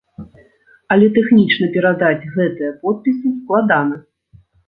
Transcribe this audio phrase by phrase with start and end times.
[0.95, 3.95] Але тэхнічна перадаць гэтыя подпісы складана.